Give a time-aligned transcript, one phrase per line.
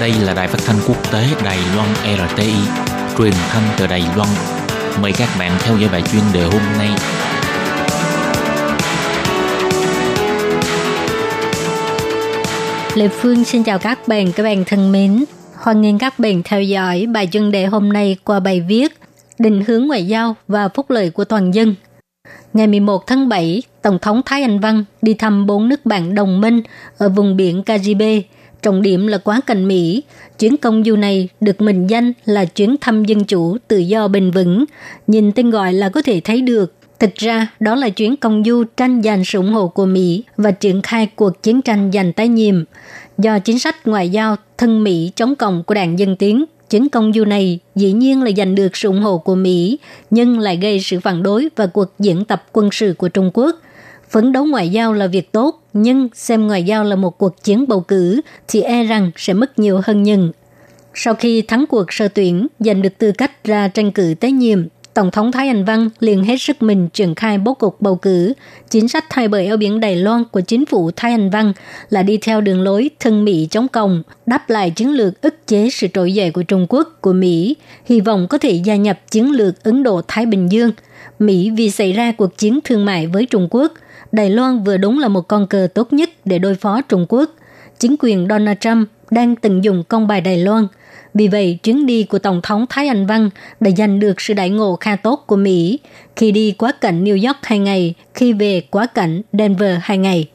[0.00, 1.88] Đây là đài phát thanh quốc tế Đài Loan
[2.28, 2.54] RTI,
[3.18, 4.28] truyền thanh từ Đài Loan.
[5.02, 6.88] Mời các bạn theo dõi bài chuyên đề hôm nay.
[12.94, 15.24] Lê Phương xin chào các bạn, các bạn thân mến.
[15.54, 18.92] Hoan nghênh các bạn theo dõi bài chuyên đề hôm nay qua bài viết
[19.38, 21.74] Định hướng ngoại giao và phúc lợi của toàn dân.
[22.52, 26.40] Ngày 11 tháng 7, Tổng thống Thái Anh Văn đi thăm bốn nước bạn đồng
[26.40, 26.62] minh
[26.98, 28.20] ở vùng biển Caribe,
[28.62, 30.02] trọng điểm là quá cảnh Mỹ.
[30.38, 34.30] Chuyến công du này được mệnh danh là chuyến thăm dân chủ tự do bền
[34.30, 34.64] vững.
[35.06, 38.64] Nhìn tên gọi là có thể thấy được Thực ra, đó là chuyến công du
[38.76, 42.28] tranh giành sự ủng hộ của Mỹ và triển khai cuộc chiến tranh giành tái
[42.28, 42.64] nhiệm.
[43.18, 47.12] Do chính sách ngoại giao thân Mỹ chống cộng của đảng Dân Tiến, chuyến công
[47.12, 49.78] du này dĩ nhiên là giành được sự ủng hộ của Mỹ,
[50.10, 53.56] nhưng lại gây sự phản đối và cuộc diễn tập quân sự của Trung Quốc.
[54.10, 57.64] Phấn đấu ngoại giao là việc tốt, nhưng xem ngoại giao là một cuộc chiến
[57.68, 60.32] bầu cử thì e rằng sẽ mất nhiều hơn nhân.
[60.94, 64.66] Sau khi thắng cuộc sơ tuyển, giành được tư cách ra tranh cử tái nhiệm,
[64.94, 68.32] Tổng thống Thái Anh Văn liền hết sức mình triển khai bố cục bầu cử.
[68.70, 71.52] Chính sách thay bởi ở biển Đài Loan của chính phủ Thái Anh Văn
[71.90, 75.68] là đi theo đường lối thân Mỹ chống cộng, đáp lại chiến lược ức chế
[75.70, 79.32] sự trỗi dậy của Trung Quốc, của Mỹ, hy vọng có thể gia nhập chiến
[79.32, 80.70] lược Ấn Độ-Thái Bình Dương.
[81.18, 83.72] Mỹ vì xảy ra cuộc chiến thương mại với Trung Quốc,
[84.12, 87.30] Đài Loan vừa đúng là một con cờ tốt nhất để đối phó Trung Quốc.
[87.78, 90.66] Chính quyền Donald Trump đang tận dụng công bài Đài Loan–
[91.14, 93.30] vì vậy, chuyến đi của Tổng thống Thái Anh Văn
[93.60, 95.78] đã giành được sự đại ngộ khá tốt của Mỹ
[96.16, 100.28] khi đi quá cảnh New York hai ngày, khi về quá cảnh Denver hai ngày.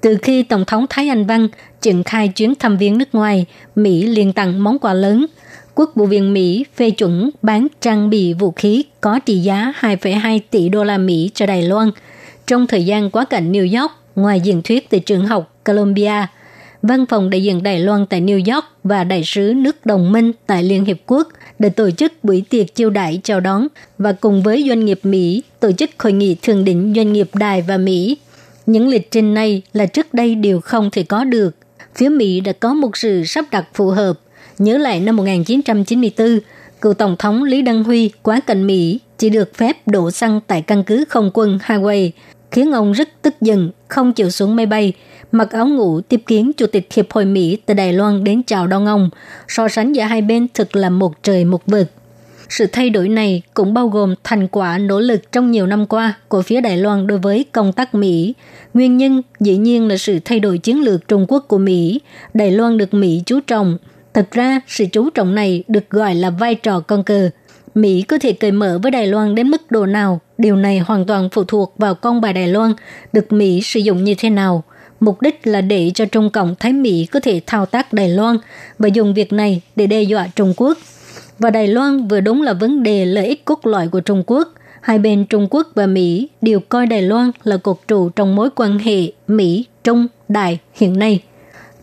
[0.00, 1.48] Từ khi Tổng thống Thái Anh Văn
[1.80, 5.26] triển khai chuyến thăm viếng nước ngoài, Mỹ liền tặng món quà lớn.
[5.74, 10.40] Quốc vụ viện Mỹ phê chuẩn bán trang bị vũ khí có trị giá 2,2
[10.50, 11.90] tỷ đô la Mỹ cho Đài Loan.
[12.48, 16.26] Trong thời gian quá cảnh New York, ngoài diễn thuyết từ trường học Columbia–
[16.82, 20.32] văn phòng đại diện Đài Loan tại New York và đại sứ nước đồng minh
[20.46, 21.28] tại Liên Hiệp Quốc
[21.58, 23.66] để tổ chức buổi tiệc chiêu đãi chào đón
[23.98, 27.62] và cùng với doanh nghiệp Mỹ tổ chức hội nghị thượng đỉnh doanh nghiệp Đài
[27.62, 28.16] và Mỹ.
[28.66, 31.54] Những lịch trình này là trước đây đều không thể có được.
[31.94, 34.18] Phía Mỹ đã có một sự sắp đặt phù hợp.
[34.58, 36.38] Nhớ lại năm 1994,
[36.80, 40.62] cựu Tổng thống Lý Đăng Huy quá cảnh Mỹ chỉ được phép đổ xăng tại
[40.62, 42.10] căn cứ không quân Hawaii,
[42.50, 44.92] khiến ông rất tức giận, không chịu xuống máy bay–
[45.32, 48.66] mặc áo ngủ tiếp kiến Chủ tịch Hiệp hội Mỹ từ Đài Loan đến chào
[48.66, 49.10] đón ông.
[49.48, 51.86] So sánh giữa hai bên thực là một trời một vực.
[52.48, 56.14] Sự thay đổi này cũng bao gồm thành quả nỗ lực trong nhiều năm qua
[56.28, 58.34] của phía Đài Loan đối với công tác Mỹ.
[58.74, 62.00] Nguyên nhân dĩ nhiên là sự thay đổi chiến lược Trung Quốc của Mỹ.
[62.34, 63.78] Đài Loan được Mỹ chú trọng.
[64.14, 67.30] Thật ra, sự chú trọng này được gọi là vai trò con cờ.
[67.74, 71.06] Mỹ có thể cởi mở với Đài Loan đến mức độ nào, điều này hoàn
[71.06, 72.72] toàn phụ thuộc vào con bài Đài Loan
[73.12, 74.64] được Mỹ sử dụng như thế nào–
[75.00, 78.36] Mục đích là để cho Trung Cộng Thái Mỹ có thể thao tác Đài Loan
[78.78, 80.78] và dùng việc này để đe dọa Trung Quốc.
[81.38, 84.52] Và Đài Loan vừa đúng là vấn đề lợi ích cốt lõi của Trung Quốc.
[84.80, 88.48] Hai bên Trung Quốc và Mỹ đều coi Đài Loan là cột trụ trong mối
[88.56, 91.22] quan hệ Mỹ-Trung Đài hiện nay.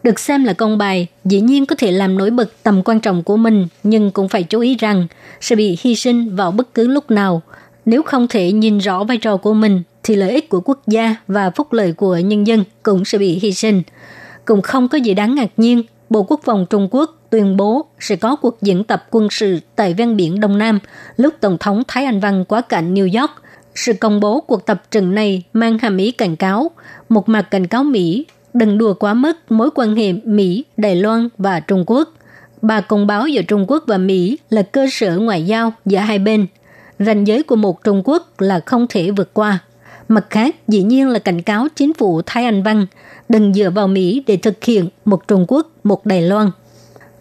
[0.03, 3.23] Được xem là công bài, dĩ nhiên có thể làm nổi bật tầm quan trọng
[3.23, 5.07] của mình, nhưng cũng phải chú ý rằng
[5.41, 7.41] sẽ bị hy sinh vào bất cứ lúc nào.
[7.85, 11.15] Nếu không thể nhìn rõ vai trò của mình thì lợi ích của quốc gia
[11.27, 13.81] và phúc lợi của nhân dân cũng sẽ bị hy sinh.
[14.45, 18.15] Cũng không có gì đáng ngạc nhiên, Bộ Quốc phòng Trung Quốc tuyên bố sẽ
[18.15, 20.79] có cuộc diễn tập quân sự tại ven biển Đông Nam
[21.17, 23.31] lúc Tổng thống Thái Anh Văn quá cảnh New York.
[23.75, 26.71] Sự công bố cuộc tập trận này mang hàm ý cảnh cáo,
[27.09, 31.29] một mặt cảnh cáo Mỹ đừng đùa quá mức mối quan hệ Mỹ, Đài Loan
[31.37, 32.09] và Trung Quốc.
[32.61, 36.19] Bà công báo giữa Trung Quốc và Mỹ là cơ sở ngoại giao giữa hai
[36.19, 36.47] bên.
[36.99, 39.59] Ranh giới của một Trung Quốc là không thể vượt qua.
[40.07, 42.85] Mặt khác, dĩ nhiên là cảnh cáo chính phủ Thái Anh Văn
[43.29, 46.51] đừng dựa vào Mỹ để thực hiện một Trung Quốc, một Đài Loan.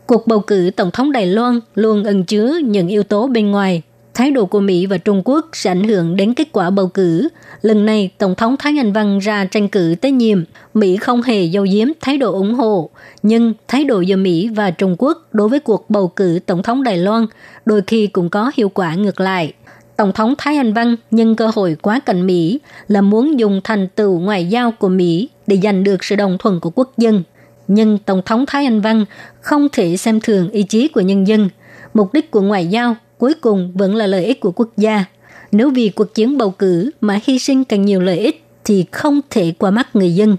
[0.07, 3.83] Cuộc bầu cử Tổng thống Đài Loan luôn ẩn chứa những yếu tố bên ngoài.
[4.15, 7.29] Thái độ của Mỹ và Trung Quốc sẽ ảnh hưởng đến kết quả bầu cử.
[7.63, 10.45] Lần này, Tổng thống Thái Anh Văn ra tranh cử tới nhiệm.
[10.75, 12.91] Mỹ không hề dâu diếm thái độ ủng hộ.
[13.23, 16.83] Nhưng thái độ giữa Mỹ và Trung Quốc đối với cuộc bầu cử Tổng thống
[16.83, 17.27] Đài Loan
[17.67, 19.53] đôi khi cũng có hiệu quả ngược lại–
[19.97, 23.89] Tổng thống Thái Anh Văn nhân cơ hội quá cận Mỹ là muốn dùng thành
[23.89, 27.23] tựu ngoại giao của Mỹ để giành được sự đồng thuận của quốc dân.
[27.69, 29.05] Nhưng Tổng thống Thái Anh Văn
[29.41, 31.49] không thể xem thường ý chí của nhân dân.
[31.95, 35.05] Mục đích của ngoại giao cuối cùng vẫn là lợi ích của quốc gia.
[35.53, 39.21] Nếu vì cuộc chiến bầu cử mà hy sinh càng nhiều lợi ích thì không
[39.31, 40.37] thể qua mắt người dân.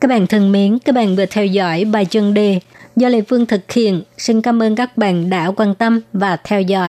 [0.00, 2.60] Các bạn thân mến, các bạn vừa theo dõi bài chân đề
[2.96, 4.02] do Lê Phương thực hiện.
[4.18, 6.78] Xin cảm ơn các bạn đã quan tâm và theo dõi.